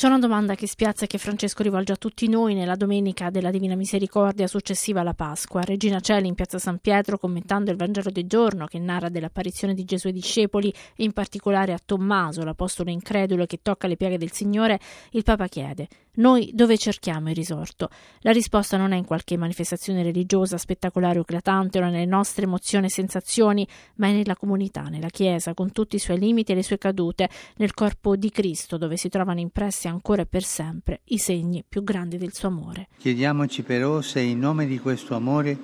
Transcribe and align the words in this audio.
C'è 0.00 0.06
una 0.06 0.18
domanda 0.18 0.54
che 0.54 0.66
spiazza 0.66 1.04
e 1.04 1.06
che 1.06 1.18
Francesco 1.18 1.62
rivolge 1.62 1.92
a 1.92 1.96
tutti 1.96 2.26
noi 2.26 2.54
nella 2.54 2.74
domenica 2.74 3.28
della 3.28 3.50
Divina 3.50 3.74
Misericordia 3.74 4.46
successiva 4.46 5.00
alla 5.00 5.12
Pasqua. 5.12 5.60
Regina 5.60 6.00
Celi 6.00 6.26
in 6.26 6.34
piazza 6.34 6.58
San 6.58 6.78
Pietro, 6.78 7.18
commentando 7.18 7.70
il 7.70 7.76
Vangelo 7.76 8.08
del 8.08 8.26
giorno 8.26 8.64
che 8.64 8.78
narra 8.78 9.10
dell'apparizione 9.10 9.74
di 9.74 9.84
Gesù 9.84 10.06
ai 10.06 10.14
discepoli, 10.14 10.72
in 10.96 11.12
particolare 11.12 11.74
a 11.74 11.80
Tommaso, 11.84 12.42
l'apostolo 12.42 12.88
incredulo 12.88 13.44
che 13.44 13.58
tocca 13.60 13.88
le 13.88 13.96
piaghe 13.96 14.16
del 14.16 14.32
Signore, 14.32 14.80
il 15.10 15.22
Papa 15.22 15.48
chiede: 15.48 15.86
Noi 16.12 16.50
dove 16.54 16.78
cerchiamo 16.78 17.28
il 17.28 17.34
risorto? 17.34 17.90
La 18.20 18.32
risposta 18.32 18.78
non 18.78 18.92
è 18.92 18.96
in 18.96 19.04
qualche 19.04 19.36
manifestazione 19.36 20.02
religiosa, 20.02 20.56
spettacolare 20.56 21.18
o 21.18 21.22
eclatante, 21.22 21.78
o 21.78 21.82
nelle 21.82 22.06
nostre 22.06 22.44
emozioni 22.44 22.86
e 22.86 22.90
sensazioni, 22.90 23.68
ma 23.96 24.06
è 24.06 24.12
nella 24.12 24.34
comunità, 24.34 24.84
nella 24.84 25.10
Chiesa, 25.10 25.52
con 25.52 25.72
tutti 25.72 25.96
i 25.96 25.98
suoi 25.98 26.18
limiti 26.18 26.52
e 26.52 26.54
le 26.54 26.62
sue 26.62 26.78
cadute, 26.78 27.28
nel 27.56 27.74
corpo 27.74 28.16
di 28.16 28.30
Cristo, 28.30 28.78
dove 28.78 28.96
si 28.96 29.10
trovano 29.10 29.40
impressi 29.40 29.88
ancora 29.90 30.24
per 30.24 30.42
sempre 30.42 31.00
i 31.04 31.18
segni 31.18 31.64
più 31.68 31.82
grandi 31.82 32.16
del 32.16 32.32
suo 32.32 32.48
amore. 32.48 32.88
Chiediamoci 32.98 33.62
però 33.62 34.00
se 34.00 34.20
in 34.20 34.38
nome 34.38 34.66
di 34.66 34.78
questo 34.78 35.14
amore, 35.14 35.58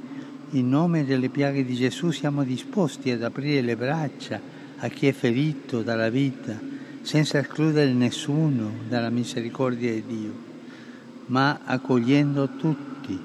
in 0.50 0.68
nome 0.68 1.04
delle 1.04 1.28
piaghe 1.28 1.64
di 1.64 1.74
Gesù, 1.74 2.10
siamo 2.10 2.44
disposti 2.44 3.10
ad 3.10 3.22
aprire 3.22 3.62
le 3.62 3.76
braccia 3.76 4.40
a 4.78 4.88
chi 4.88 5.06
è 5.06 5.12
ferito 5.12 5.82
dalla 5.82 6.10
vita, 6.10 6.58
senza 7.02 7.38
escludere 7.38 7.92
nessuno 7.92 8.70
dalla 8.88 9.10
misericordia 9.10 9.92
di 9.92 10.04
Dio, 10.06 10.32
ma 11.26 11.60
accogliendo 11.64 12.56
tutti, 12.56 13.18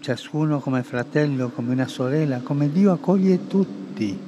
ciascuno 0.00 0.60
come 0.60 0.82
fratello, 0.82 1.50
come 1.50 1.72
una 1.72 1.86
sorella, 1.86 2.40
come 2.40 2.70
Dio 2.70 2.92
accoglie 2.92 3.46
tutti. 3.46 4.18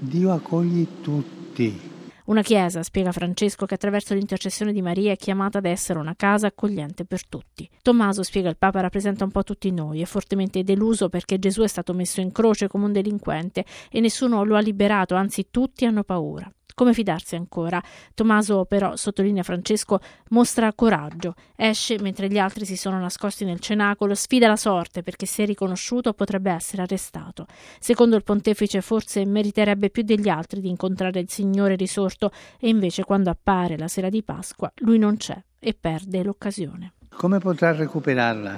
Dio 0.00 0.32
accoglie 0.32 0.86
tutti. 1.00 1.80
Una 2.28 2.42
chiesa, 2.42 2.82
spiega 2.82 3.10
Francesco, 3.10 3.64
che 3.64 3.72
attraverso 3.72 4.12
l'intercessione 4.12 4.74
di 4.74 4.82
Maria 4.82 5.12
è 5.12 5.16
chiamata 5.16 5.58
ad 5.58 5.64
essere 5.64 5.98
una 5.98 6.14
casa 6.14 6.48
accogliente 6.48 7.06
per 7.06 7.26
tutti. 7.26 7.66
Tommaso, 7.80 8.22
spiega 8.22 8.50
il 8.50 8.58
Papa, 8.58 8.82
rappresenta 8.82 9.24
un 9.24 9.30
po' 9.30 9.44
tutti 9.44 9.70
noi, 9.70 10.02
è 10.02 10.04
fortemente 10.04 10.62
deluso 10.62 11.08
perché 11.08 11.38
Gesù 11.38 11.62
è 11.62 11.66
stato 11.66 11.94
messo 11.94 12.20
in 12.20 12.30
croce 12.30 12.68
come 12.68 12.84
un 12.84 12.92
delinquente 12.92 13.64
e 13.90 14.00
nessuno 14.00 14.44
lo 14.44 14.56
ha 14.56 14.60
liberato, 14.60 15.14
anzi 15.14 15.48
tutti 15.50 15.86
hanno 15.86 16.04
paura. 16.04 16.52
Come 16.78 16.92
fidarsi 16.92 17.34
ancora? 17.34 17.82
Tommaso, 18.14 18.64
però, 18.64 18.94
sottolinea 18.94 19.42
Francesco, 19.42 19.98
mostra 20.28 20.72
coraggio, 20.72 21.34
esce 21.56 21.98
mentre 22.00 22.28
gli 22.28 22.38
altri 22.38 22.64
si 22.64 22.76
sono 22.76 23.00
nascosti 23.00 23.44
nel 23.44 23.58
cenacolo, 23.58 24.14
sfida 24.14 24.46
la 24.46 24.54
sorte 24.54 25.02
perché 25.02 25.26
se 25.26 25.44
riconosciuto 25.44 26.12
potrebbe 26.12 26.52
essere 26.52 26.82
arrestato. 26.82 27.46
Secondo 27.80 28.14
il 28.14 28.22
pontefice 28.22 28.80
forse 28.80 29.26
meriterebbe 29.26 29.90
più 29.90 30.04
degli 30.04 30.28
altri 30.28 30.60
di 30.60 30.68
incontrare 30.68 31.18
il 31.18 31.28
Signore 31.28 31.74
risorto 31.74 32.30
e 32.60 32.68
invece 32.68 33.02
quando 33.02 33.30
appare 33.30 33.76
la 33.76 33.88
sera 33.88 34.08
di 34.08 34.22
Pasqua 34.22 34.72
lui 34.76 34.98
non 34.98 35.16
c'è 35.16 35.36
e 35.58 35.74
perde 35.74 36.22
l'occasione. 36.22 36.92
Come 37.08 37.40
potrà 37.40 37.72
recuperarla? 37.72 38.56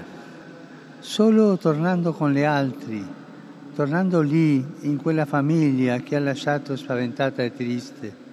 Solo 0.98 1.56
tornando 1.56 2.12
con 2.12 2.32
gli 2.32 2.42
altri, 2.42 3.02
tornando 3.74 4.20
lì, 4.20 4.64
in 4.80 4.96
quella 4.96 5.24
famiglia 5.24 5.98
che 5.98 6.16
ha 6.16 6.20
lasciato 6.20 6.76
spaventata 6.76 7.42
e 7.42 7.52
triste. 7.54 8.28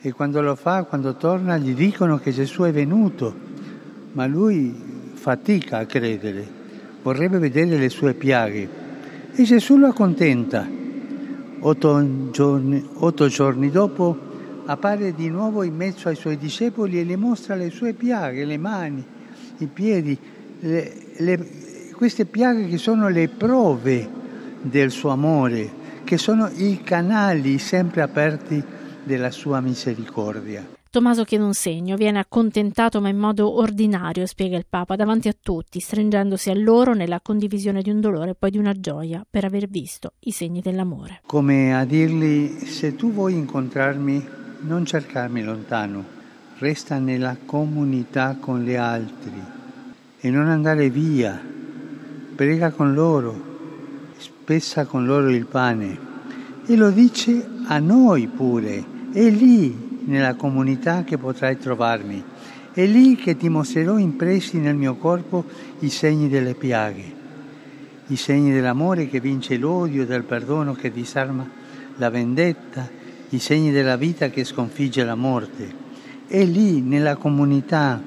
E 0.00 0.12
quando 0.12 0.40
lo 0.40 0.54
fa, 0.54 0.84
quando 0.84 1.16
torna, 1.16 1.56
gli 1.56 1.74
dicono 1.74 2.18
che 2.18 2.30
Gesù 2.30 2.62
è 2.62 2.72
venuto, 2.72 3.34
ma 4.12 4.26
lui 4.26 4.74
fatica 5.14 5.78
a 5.78 5.86
credere, 5.86 6.46
vorrebbe 7.02 7.38
vedere 7.38 7.78
le 7.78 7.88
sue 7.88 8.14
piaghe. 8.14 8.68
E 9.32 9.42
Gesù 9.44 9.76
lo 9.76 9.88
accontenta. 9.88 10.66
Otto 11.60 12.30
giorni, 12.30 12.86
otto 12.94 13.26
giorni 13.28 13.70
dopo 13.70 14.16
appare 14.66 15.14
di 15.14 15.28
nuovo 15.30 15.62
in 15.62 15.74
mezzo 15.74 16.08
ai 16.08 16.16
suoi 16.16 16.36
discepoli 16.36 17.00
e 17.00 17.04
le 17.04 17.16
mostra 17.16 17.54
le 17.54 17.70
sue 17.70 17.94
piaghe, 17.94 18.44
le 18.44 18.58
mani, 18.58 19.04
i 19.58 19.66
piedi, 19.66 20.16
le, 20.60 20.92
le, 21.16 21.48
queste 21.94 22.26
piaghe 22.26 22.68
che 22.68 22.76
sono 22.76 23.08
le 23.08 23.28
prove 23.28 24.22
del 24.64 24.90
suo 24.90 25.10
amore, 25.10 25.70
che 26.04 26.16
sono 26.16 26.50
i 26.56 26.80
canali 26.82 27.58
sempre 27.58 28.00
aperti 28.02 28.62
della 29.02 29.30
sua 29.30 29.60
misericordia. 29.60 30.66
Tommaso 30.88 31.24
chiede 31.24 31.42
un 31.42 31.54
segno, 31.54 31.96
viene 31.96 32.20
accontentato 32.20 33.00
ma 33.00 33.08
in 33.08 33.18
modo 33.18 33.58
ordinario, 33.58 34.26
spiega 34.26 34.56
il 34.56 34.64
Papa, 34.68 34.94
davanti 34.94 35.26
a 35.28 35.34
tutti, 35.38 35.80
stringendosi 35.80 36.50
a 36.50 36.54
loro 36.54 36.94
nella 36.94 37.20
condivisione 37.20 37.82
di 37.82 37.90
un 37.90 38.00
dolore 38.00 38.30
e 38.30 38.34
poi 38.36 38.50
di 38.50 38.58
una 38.58 38.72
gioia 38.72 39.26
per 39.28 39.44
aver 39.44 39.66
visto 39.66 40.12
i 40.20 40.30
segni 40.30 40.60
dell'amore. 40.60 41.22
Come 41.26 41.76
a 41.76 41.84
dirgli, 41.84 42.60
se 42.60 42.94
tu 42.94 43.12
vuoi 43.12 43.34
incontrarmi, 43.34 44.24
non 44.60 44.86
cercarmi 44.86 45.42
lontano, 45.42 46.04
resta 46.58 46.98
nella 46.98 47.36
comunità 47.44 48.36
con 48.38 48.62
gli 48.62 48.74
altri 48.74 49.42
e 50.20 50.30
non 50.30 50.46
andare 50.46 50.90
via, 50.90 51.38
prega 52.36 52.70
con 52.70 52.94
loro, 52.94 53.53
spessa 54.44 54.84
con 54.84 55.06
loro 55.06 55.30
il 55.30 55.46
pane 55.46 55.98
e 56.66 56.76
lo 56.76 56.90
dice 56.90 57.48
a 57.66 57.78
noi 57.78 58.26
pure. 58.26 58.84
È 59.10 59.30
lì 59.30 60.02
nella 60.04 60.34
comunità 60.34 61.02
che 61.02 61.16
potrai 61.16 61.56
trovarmi. 61.56 62.22
È 62.70 62.84
lì 62.84 63.16
che 63.16 63.38
ti 63.38 63.48
mostrerò 63.48 63.96
impressi 63.96 64.58
nel 64.58 64.74
mio 64.74 64.96
corpo 64.96 65.46
i 65.78 65.88
segni 65.88 66.28
delle 66.28 66.52
piaghe, 66.52 67.12
i 68.08 68.16
segni 68.16 68.52
dell'amore 68.52 69.08
che 69.08 69.18
vince 69.18 69.56
l'odio, 69.56 70.04
del 70.04 70.24
perdono 70.24 70.74
che 70.74 70.92
disarma 70.92 71.48
la 71.96 72.10
vendetta, 72.10 72.86
i 73.30 73.38
segni 73.38 73.72
della 73.72 73.96
vita 73.96 74.28
che 74.28 74.44
sconfigge 74.44 75.04
la 75.04 75.14
morte. 75.14 75.72
È 76.26 76.44
lì 76.44 76.82
nella 76.82 77.16
comunità 77.16 77.98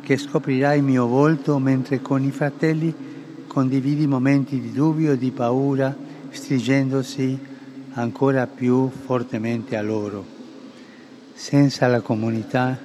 che 0.00 0.16
scoprirai 0.16 0.78
il 0.78 0.84
mio 0.84 1.06
volto 1.06 1.60
mentre 1.60 2.02
con 2.02 2.24
i 2.24 2.32
fratelli 2.32 2.92
condividi 3.50 4.06
momenti 4.06 4.60
di 4.60 4.70
dubbio 4.70 5.10
e 5.10 5.18
di 5.18 5.32
paura, 5.32 5.92
stringendosi 6.30 7.36
ancora 7.94 8.46
più 8.46 8.88
fortemente 8.88 9.76
a 9.76 9.82
loro. 9.82 10.24
Senza 11.34 11.88
la 11.88 12.00
comunità 12.00 12.78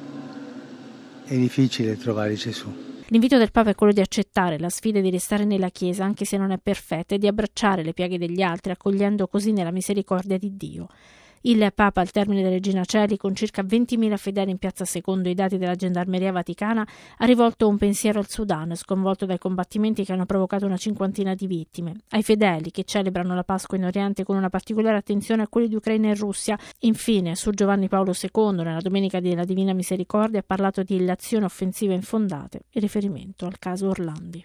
è 1.24 1.36
difficile 1.38 1.98
trovare 1.98 2.34
Gesù. 2.34 2.74
L'invito 3.10 3.38
del 3.38 3.52
Papa 3.52 3.70
è 3.70 3.76
quello 3.76 3.94
di 3.94 4.02
accettare 4.02 4.58
la 4.58 4.70
sfida 4.70 5.00
di 5.02 5.12
restare 5.12 5.46
nella 5.46 5.70
Chiesa, 5.70 6.04
anche 6.04 6.26
se 6.26 6.36
non 6.36 6.50
è 6.50 6.58
perfetta, 6.58 7.14
e 7.14 7.20
di 7.20 7.28
abbracciare 7.28 7.84
le 7.84 7.94
piaghe 7.94 8.18
degli 8.18 8.42
altri, 8.42 8.72
accogliendo 8.72 9.28
così 9.28 9.52
nella 9.52 9.70
misericordia 9.70 10.40
di 10.40 10.58
Dio. 10.58 10.88
Il 11.48 11.72
Papa, 11.76 12.02
al 12.02 12.10
termine 12.10 12.42
delle 12.42 12.56
Regina 12.56 12.84
Celi, 12.86 13.18
con 13.18 13.36
circa 13.36 13.62
20.000 13.62 14.18
fedeli 14.18 14.50
in 14.50 14.58
piazza 14.58 14.84
secondo 14.84 15.30
i 15.30 15.36
dati 15.36 15.60
della 15.60 15.76
Gendarmeria 15.76 16.32
Vaticana, 16.32 16.88
ha 17.18 17.26
rivolto 17.26 17.68
un 17.68 17.78
pensiero 17.78 18.18
al 18.18 18.28
Sudan, 18.28 18.76
sconvolto 18.76 19.28
dai 19.28 19.38
combattimenti 19.38 20.04
che 20.04 20.12
hanno 20.12 20.26
provocato 20.26 20.66
una 20.66 20.76
cinquantina 20.76 21.36
di 21.36 21.46
vittime, 21.46 21.98
ai 22.10 22.24
fedeli 22.24 22.72
che 22.72 22.84
celebrano 22.84 23.36
la 23.36 23.44
Pasqua 23.44 23.78
in 23.78 23.86
Oriente 23.86 24.24
con 24.24 24.38
una 24.38 24.50
particolare 24.50 24.98
attenzione 24.98 25.44
a 25.44 25.48
quelli 25.48 25.68
di 25.68 25.76
Ucraina 25.76 26.10
e 26.10 26.16
Russia. 26.16 26.58
Infine, 26.80 27.36
su 27.36 27.52
Giovanni 27.52 27.90
Paolo 27.90 28.16
II, 28.20 28.64
nella 28.64 28.82
Domenica 28.82 29.20
della 29.20 29.46
Divina 29.46 29.74
Misericordia, 29.74 30.40
ha 30.40 30.44
parlato 30.44 30.82
di 30.82 30.96
illazioni 30.96 31.46
offensive 31.46 31.94
infondate 31.94 32.62
in 32.72 32.82
riferimento 32.82 33.46
al 33.46 33.60
caso 33.60 33.90
Orlandi. 33.90 34.44